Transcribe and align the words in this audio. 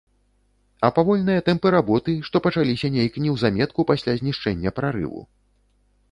А 0.87 0.89
павольныя 0.97 1.41
тэмпы 1.49 1.71
работы, 1.75 2.15
што 2.29 2.41
пачаліся 2.45 2.91
нейк 2.95 3.19
неўзаметку 3.25 3.85
пасля 3.91 4.15
знішчэння 4.21 4.73
прарыву? 4.79 5.21